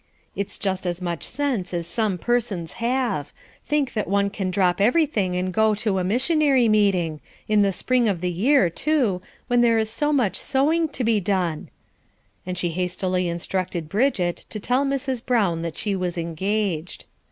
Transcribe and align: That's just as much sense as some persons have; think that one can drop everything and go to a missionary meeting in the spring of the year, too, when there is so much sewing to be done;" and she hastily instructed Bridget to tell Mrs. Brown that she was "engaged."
That's 0.35 0.57
just 0.57 0.87
as 0.87 0.99
much 0.99 1.23
sense 1.23 1.75
as 1.75 1.85
some 1.85 2.17
persons 2.17 2.73
have; 2.81 3.31
think 3.67 3.93
that 3.93 4.07
one 4.07 4.31
can 4.31 4.49
drop 4.49 4.81
everything 4.81 5.35
and 5.35 5.53
go 5.53 5.75
to 5.75 5.99
a 5.99 6.03
missionary 6.03 6.67
meeting 6.67 7.21
in 7.47 7.61
the 7.61 7.71
spring 7.71 8.07
of 8.07 8.19
the 8.19 8.31
year, 8.31 8.67
too, 8.71 9.21
when 9.45 9.61
there 9.61 9.77
is 9.77 9.91
so 9.91 10.11
much 10.11 10.37
sewing 10.37 10.89
to 10.89 11.03
be 11.03 11.19
done;" 11.19 11.69
and 12.47 12.57
she 12.57 12.71
hastily 12.71 13.27
instructed 13.27 13.89
Bridget 13.89 14.37
to 14.49 14.59
tell 14.59 14.83
Mrs. 14.85 15.23
Brown 15.23 15.61
that 15.61 15.77
she 15.77 15.95
was 15.95 16.17
"engaged." 16.17 17.05